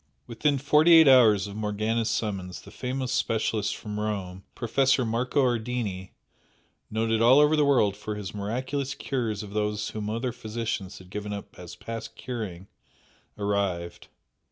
Within 0.25 0.57
forty 0.57 0.93
eight 0.93 1.07
hours 1.07 1.45
of 1.45 1.55
Morgana's 1.55 2.09
summons 2.09 2.63
the 2.63 2.71
famous 2.71 3.11
specialist 3.11 3.75
from 3.77 3.99
Rome, 3.99 4.43
Professor 4.55 5.05
Marco 5.05 5.43
Ardini, 5.43 6.13
noted 6.89 7.21
all 7.21 7.37
over 7.39 7.55
the 7.55 7.63
world 7.65 7.95
for 7.95 8.15
his 8.15 8.33
miraculous 8.33 8.95
cures 8.95 9.43
of 9.43 9.51
those 9.53 9.89
whom 9.89 10.09
other 10.09 10.31
physicians 10.31 10.97
had 10.97 11.11
given 11.11 11.31
up 11.31 11.53
as 11.59 11.75
past 11.75 12.15
curing, 12.15 12.67
arrived. 13.37 14.07